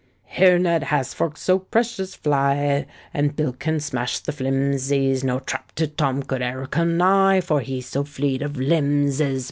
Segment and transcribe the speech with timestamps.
[0.25, 5.73] Here Ned has forks so precious fly, And Bill can smash the flimsies; No trap
[5.73, 9.39] to Tom could e'er come nigh, For he so fleet of limbs is.